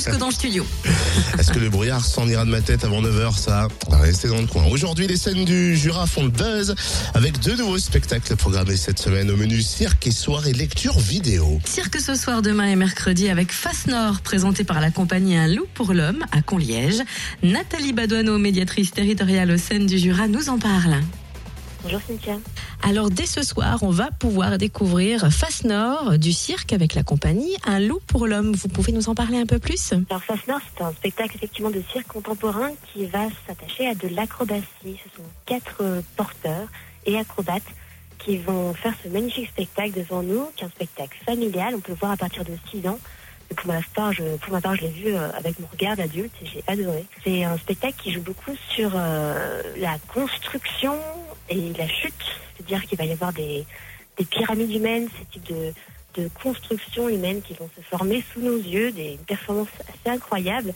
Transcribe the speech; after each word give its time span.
Jusque 0.00 0.18
dans 0.18 0.28
le 0.28 0.32
studio. 0.32 0.66
Est-ce 1.38 1.50
que 1.50 1.58
le 1.58 1.68
brouillard 1.68 2.04
s'en 2.04 2.26
ira 2.26 2.44
de 2.44 2.50
ma 2.50 2.60
tête 2.60 2.84
avant 2.84 3.02
9h 3.02 3.38
Ça, 3.38 3.68
on 3.88 3.90
va 3.90 3.98
rester 3.98 4.28
dans 4.28 4.40
le 4.40 4.46
coin. 4.46 4.64
Aujourd'hui, 4.66 5.06
les 5.06 5.16
scènes 5.16 5.44
du 5.44 5.76
Jura 5.76 6.06
font 6.06 6.24
le 6.24 6.30
buzz 6.30 6.74
avec 7.14 7.38
deux 7.40 7.56
nouveaux 7.56 7.78
spectacles 7.78 8.36
programmés 8.36 8.76
cette 8.76 8.98
semaine 8.98 9.30
au 9.30 9.36
menu 9.36 9.60
cirque 9.60 10.06
et 10.06 10.10
soirée 10.10 10.52
lecture 10.52 10.98
vidéo. 10.98 11.60
Cirque 11.66 12.00
ce 12.00 12.14
soir, 12.14 12.40
demain 12.40 12.68
et 12.68 12.76
mercredi 12.76 13.28
avec 13.28 13.52
Face 13.52 13.86
Nord, 13.86 14.20
présenté 14.22 14.64
par 14.64 14.80
la 14.80 14.90
compagnie 14.90 15.36
Un 15.36 15.48
loup 15.48 15.66
pour 15.74 15.92
l'homme 15.92 16.24
à 16.32 16.40
Conliège. 16.40 17.02
Nathalie 17.42 17.92
Badoineau, 17.92 18.38
médiatrice 18.38 18.92
territoriale 18.92 19.50
aux 19.50 19.58
scènes 19.58 19.86
du 19.86 19.98
Jura, 19.98 20.28
nous 20.28 20.48
en 20.48 20.58
parle. 20.58 21.00
Bonjour 21.82 22.00
Cynthia. 22.06 22.38
Alors 22.82 23.10
dès 23.10 23.26
ce 23.26 23.42
soir, 23.42 23.82
on 23.82 23.90
va 23.90 24.10
pouvoir 24.10 24.56
découvrir 24.56 25.30
Face 25.30 25.64
Nord 25.64 26.18
du 26.18 26.32
cirque 26.32 26.72
avec 26.72 26.94
la 26.94 27.02
compagnie 27.02 27.54
Un 27.66 27.78
loup 27.78 28.00
pour 28.06 28.26
l'homme. 28.26 28.52
Vous 28.52 28.68
pouvez 28.68 28.92
nous 28.92 29.08
en 29.08 29.14
parler 29.14 29.38
un 29.38 29.46
peu 29.46 29.58
plus 29.58 29.92
Alors 30.08 30.22
Face 30.24 30.46
Nord, 30.48 30.60
c'est 30.74 30.82
un 30.82 30.92
spectacle 30.92 31.36
effectivement 31.36 31.70
de 31.70 31.82
cirque 31.92 32.08
contemporain 32.08 32.70
qui 32.92 33.04
va 33.06 33.28
s'attacher 33.46 33.86
à 33.86 33.94
de 33.94 34.08
l'acrobatie. 34.08 34.64
Ce 34.84 35.16
sont 35.16 35.28
quatre 35.44 35.76
euh, 35.82 36.00
porteurs 36.16 36.68
et 37.06 37.18
acrobates 37.18 37.62
qui 38.18 38.38
vont 38.38 38.72
faire 38.74 38.94
ce 39.04 39.08
magnifique 39.08 39.48
spectacle 39.48 39.92
devant 39.92 40.22
nous, 40.22 40.46
qui 40.56 40.64
est 40.64 40.66
un 40.66 40.70
spectacle 40.70 41.18
familial. 41.24 41.74
On 41.74 41.80
peut 41.80 41.92
le 41.92 41.98
voir 41.98 42.12
à 42.12 42.16
partir 42.16 42.44
de 42.44 42.52
6 42.70 42.88
ans. 42.88 42.98
Pour 43.56 43.66
ma 43.66 43.80
part, 43.94 44.12
je, 44.12 44.36
pour 44.36 44.52
ma 44.52 44.60
part, 44.60 44.76
je 44.76 44.82
l'ai 44.82 44.88
vu 44.88 45.14
euh, 45.14 45.30
avec 45.36 45.58
mon 45.58 45.66
regard 45.66 45.96
d'adulte 45.96 46.32
et 46.42 46.46
j'ai 46.46 46.64
adoré. 46.66 47.04
C'est 47.24 47.44
un 47.44 47.58
spectacle 47.58 47.96
qui 48.02 48.12
joue 48.12 48.22
beaucoup 48.22 48.54
sur 48.74 48.92
euh, 48.94 49.62
la 49.76 49.98
construction 50.14 50.94
et 51.50 51.72
la 51.76 51.88
chute. 51.88 52.14
C'est-à-dire 52.56 52.86
qu'il 52.86 52.98
va 52.98 53.04
y 53.04 53.12
avoir 53.12 53.32
des, 53.32 53.64
des 54.18 54.24
pyramides 54.24 54.70
humaines, 54.70 55.08
ce 55.18 55.32
type 55.32 55.48
de, 55.52 55.72
de 56.14 56.28
constructions 56.42 57.08
humaines 57.08 57.42
qui 57.42 57.54
vont 57.54 57.68
se 57.76 57.82
former 57.82 58.24
sous 58.32 58.40
nos 58.40 58.56
yeux, 58.56 58.92
des 58.92 59.18
performances 59.26 59.68
assez 59.88 60.14
incroyables. 60.14 60.72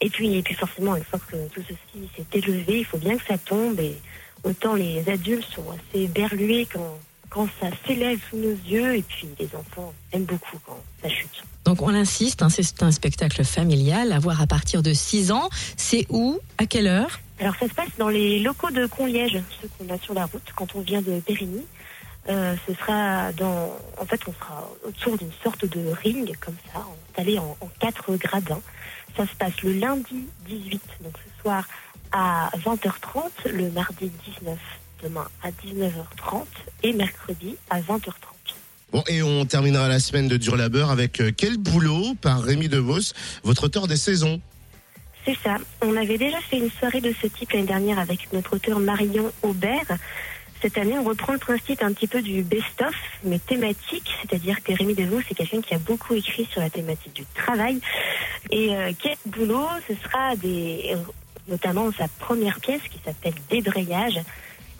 Et 0.00 0.10
puis, 0.10 0.36
et 0.36 0.42
puis 0.42 0.54
forcément, 0.54 0.96
une 0.96 1.04
fois 1.04 1.18
que 1.18 1.36
tout 1.48 1.62
ceci 1.62 2.08
s'est 2.16 2.38
élevé, 2.38 2.78
il 2.80 2.84
faut 2.84 2.98
bien 2.98 3.16
que 3.16 3.24
ça 3.26 3.38
tombe. 3.38 3.78
Et 3.80 3.96
autant 4.44 4.74
les 4.74 5.08
adultes 5.08 5.48
sont 5.54 5.64
assez 5.70 6.06
berlués 6.06 6.66
quand, 6.72 6.98
quand 7.30 7.48
ça 7.60 7.68
s'élève 7.86 8.18
sous 8.30 8.36
nos 8.36 8.54
yeux, 8.68 8.96
et 8.96 9.02
puis 9.02 9.28
les 9.38 9.48
enfants 9.56 9.92
aiment 10.12 10.24
beaucoup 10.24 10.58
quand 10.64 10.80
ça 11.02 11.08
chute. 11.08 11.42
Donc 11.64 11.82
on 11.82 11.88
l'insiste, 11.88 12.42
hein, 12.42 12.48
c'est 12.48 12.82
un 12.82 12.92
spectacle 12.92 13.44
familial 13.44 14.12
à 14.12 14.18
voir 14.18 14.40
à 14.40 14.46
partir 14.46 14.82
de 14.82 14.92
6 14.92 15.32
ans. 15.32 15.50
C'est 15.76 16.06
où 16.08 16.38
À 16.58 16.66
quelle 16.66 16.86
heure? 16.86 17.20
Alors 17.40 17.54
ça 17.56 17.68
se 17.68 17.74
passe 17.74 17.90
dans 17.98 18.08
les 18.08 18.40
locaux 18.40 18.70
de 18.70 18.86
Conliège, 18.86 19.40
ceux 19.60 19.68
qu'on 19.78 19.92
a 19.94 19.98
sur 19.98 20.14
la 20.14 20.26
route 20.26 20.42
quand 20.56 20.74
on 20.74 20.80
vient 20.80 21.02
de 21.02 21.20
Périgny. 21.20 21.64
Euh, 22.28 22.56
ce 22.66 22.74
sera 22.74 23.32
dans, 23.32 23.72
en 23.96 24.04
fait, 24.04 24.20
on 24.26 24.32
sera 24.34 24.70
autour 24.86 25.16
d'une 25.16 25.32
sorte 25.42 25.64
de 25.64 25.90
ring 26.02 26.36
comme 26.40 26.56
ça, 26.72 26.84
installé 27.08 27.38
en, 27.38 27.56
quatre 27.78 28.14
gradins. 28.16 28.60
Ça 29.16 29.26
se 29.26 29.34
passe 29.36 29.62
le 29.62 29.72
lundi 29.72 30.26
18, 30.46 30.82
donc 31.02 31.14
ce 31.16 31.42
soir 31.42 31.64
à 32.12 32.50
20h30, 32.56 33.50
le 33.50 33.70
mardi 33.70 34.10
19, 34.40 34.58
demain 35.04 35.26
à 35.42 35.50
19h30 35.50 36.44
et 36.82 36.92
mercredi 36.92 37.56
à 37.70 37.80
20h30. 37.80 38.12
Bon, 38.92 39.04
et 39.06 39.22
on 39.22 39.44
terminera 39.44 39.88
la 39.88 40.00
semaine 40.00 40.28
de 40.28 40.36
dur 40.36 40.56
labeur 40.56 40.90
avec 40.90 41.20
euh, 41.20 41.30
Quel 41.34 41.56
boulot 41.56 42.14
par 42.20 42.42
Rémi 42.42 42.68
DeVos, 42.68 43.12
votre 43.44 43.64
auteur 43.64 43.86
des 43.86 43.96
saisons. 43.96 44.40
C'est 45.28 45.36
ça. 45.44 45.58
On 45.82 45.94
avait 45.94 46.16
déjà 46.16 46.40
fait 46.40 46.56
une 46.56 46.70
soirée 46.70 47.02
de 47.02 47.12
ce 47.20 47.26
type 47.26 47.52
l'année 47.52 47.66
dernière 47.66 47.98
avec 47.98 48.32
notre 48.32 48.56
auteur 48.56 48.80
Marion 48.80 49.30
Aubert. 49.42 49.98
Cette 50.62 50.78
année, 50.78 50.98
on 50.98 51.04
reprend 51.04 51.34
le 51.34 51.38
principe 51.38 51.82
un 51.82 51.92
petit 51.92 52.06
peu 52.06 52.22
du 52.22 52.42
best-of, 52.42 52.94
mais 53.24 53.38
thématique, 53.38 54.10
c'est-à-dire 54.22 54.62
que 54.62 54.72
Rémi 54.72 54.94
Devaux, 54.94 55.20
c'est 55.28 55.34
quelqu'un 55.34 55.60
qui 55.60 55.74
a 55.74 55.78
beaucoup 55.78 56.14
écrit 56.14 56.48
sur 56.50 56.62
la 56.62 56.70
thématique 56.70 57.12
du 57.12 57.26
travail. 57.34 57.78
Et 58.50 58.74
euh, 58.74 58.92
quel 58.98 59.16
boulot, 59.26 59.68
ce 59.86 59.94
sera 60.02 60.34
des, 60.36 60.96
notamment 61.46 61.92
sa 61.92 62.08
première 62.08 62.58
pièce 62.58 62.80
qui 62.90 62.98
s'appelle 63.04 63.34
Débrayage, 63.50 64.20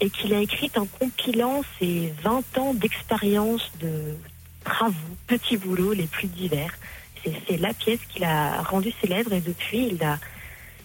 et 0.00 0.10
qu'il 0.10 0.32
a 0.32 0.38
écrite 0.38 0.78
en 0.78 0.86
compilant 0.86 1.62
ses 1.80 2.14
20 2.22 2.58
ans 2.58 2.72
d'expérience 2.72 3.68
de 3.80 4.14
travaux, 4.62 4.94
petits 5.26 5.56
boulots 5.56 5.92
les 5.92 6.06
plus 6.06 6.28
divers. 6.28 6.72
C'est 7.48 7.56
la 7.56 7.74
pièce 7.74 7.98
qu'il 8.10 8.22
a 8.22 8.62
rendue 8.62 8.92
célèbre 9.00 9.32
et 9.32 9.40
depuis, 9.40 9.88
il 9.88 10.04
a, 10.04 10.20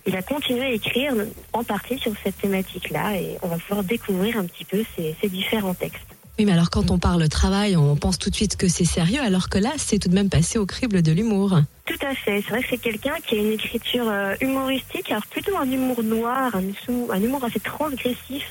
il 0.06 0.16
a 0.16 0.22
continué 0.22 0.62
à 0.62 0.72
écrire 0.72 1.14
en 1.54 1.64
partie 1.64 1.98
sur 1.98 2.14
cette 2.24 2.38
thématique-là 2.38 3.16
et 3.16 3.38
on 3.42 3.48
va 3.48 3.58
pouvoir 3.58 3.84
découvrir 3.84 4.38
un 4.38 4.46
petit 4.46 4.66
peu 4.66 4.84
ces, 4.96 5.30
différents 5.30 5.74
textes. 5.74 6.11
Oui, 6.42 6.46
mais 6.46 6.54
alors 6.54 6.72
quand 6.72 6.90
on 6.90 6.98
parle 6.98 7.30
travail, 7.30 7.78
on 7.78 7.96
pense 7.96 8.18
tout 8.18 8.32
de 8.32 8.36
suite 8.36 8.58
que 8.58 8.68
c'est 8.68 8.84
sérieux, 8.84 9.22
alors 9.22 9.48
que 9.48 9.60
là, 9.60 9.70
c'est 9.78 10.00
tout 10.00 10.10
de 10.10 10.16
même 10.16 10.28
passé 10.28 10.58
au 10.58 10.66
crible 10.66 11.04
de 11.04 11.12
l'humour. 11.12 11.60
Tout 11.86 12.00
à 12.02 12.16
fait. 12.16 12.42
C'est 12.42 12.50
vrai 12.50 12.64
que 12.64 12.68
c'est 12.72 12.78
quelqu'un 12.80 13.14
qui 13.24 13.36
a 13.36 13.38
une 13.38 13.52
écriture 13.52 14.06
euh, 14.10 14.34
humoristique, 14.42 15.12
alors 15.12 15.28
plutôt 15.28 15.56
un 15.56 15.70
humour 15.72 16.02
noir, 16.02 16.56
un, 16.56 16.64
sou- 16.84 17.10
un 17.14 17.22
humour 17.22 17.44
assez 17.44 17.60
transgressif, 17.60 18.44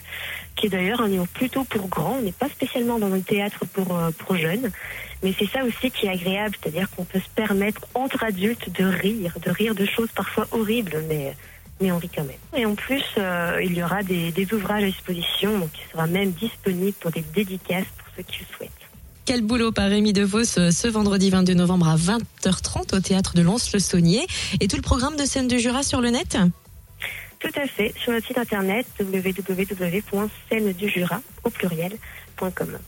qui 0.55 0.67
est 0.67 0.69
d'ailleurs 0.69 1.01
un 1.01 1.11
humour 1.11 1.27
plutôt 1.27 1.65
pour 1.65 1.89
grands. 1.89 2.19
On 2.21 2.23
n'est 2.23 2.31
pas 2.31 2.49
spécialement 2.49 3.01
dans 3.01 3.09
le 3.09 3.23
théâtre 3.23 3.65
pour, 3.73 3.99
euh, 3.99 4.13
pour 4.19 4.37
jeunes. 4.37 4.71
Mais 5.25 5.35
c'est 5.37 5.51
ça 5.51 5.65
aussi 5.65 5.91
qui 5.91 6.07
est 6.07 6.11
agréable, 6.11 6.55
c'est-à-dire 6.63 6.89
qu'on 6.91 7.03
peut 7.05 7.19
se 7.19 7.29
permettre 7.35 7.81
entre 7.95 8.23
adultes 8.23 8.71
de 8.79 8.85
rire, 8.85 9.35
de 9.45 9.51
rire 9.51 9.75
de 9.75 9.85
choses 9.85 10.11
parfois 10.15 10.47
horribles, 10.53 11.03
mais, 11.09 11.35
mais 11.81 11.93
on 11.93 11.99
rit 11.99 12.11
quand 12.15 12.25
même. 12.25 12.37
Et 12.57 12.67
en 12.67 12.75
plus, 12.75 13.05
euh, 13.19 13.61
il 13.63 13.77
y 13.77 13.83
aura 13.83 14.03
des, 14.03 14.33
des 14.33 14.53
ouvrages 14.53 14.83
à 14.83 14.87
disposition, 14.87 15.59
donc 15.59 15.71
il 15.75 15.91
sera 15.93 16.07
même 16.07 16.33
disponible 16.33 16.97
pour 17.01 17.11
des 17.11 17.25
dédicaces 17.35 17.87
pour 17.97 18.07
ceux 18.17 18.23
qui 18.23 18.41
le 18.41 18.57
souhaitent. 18.57 18.71
Quel 19.25 19.43
boulot 19.43 19.71
par 19.71 19.89
Rémi 19.89 20.13
DeVos 20.13 20.45
ce 20.45 20.71
ce 20.71 20.89
vendredi 20.89 21.31
22 21.31 21.55
novembre 21.55 21.89
à 21.89 21.97
20h30 21.97 22.97
au 22.97 23.01
théâtre 23.01 23.35
de 23.35 23.43
Lons-le-Saunier. 23.43 24.27
Et 24.61 24.67
tout 24.67 24.77
le 24.77 24.83
programme 24.83 25.17
de 25.17 25.25
scène 25.25 25.47
du 25.47 25.61
Jura 25.61 25.83
sur 25.83 26.01
le 26.01 26.11
net 26.11 26.37
Tout 27.39 27.53
à 27.55 27.67
fait, 27.69 27.95
sur 28.03 28.13
notre 28.13 28.27
site 28.27 28.39
internet 28.39 28.87
www.scène 28.99 30.73
du 30.73 30.89
Jura 30.89 31.21
au 31.45 31.51
pluriel.com. 31.51 32.79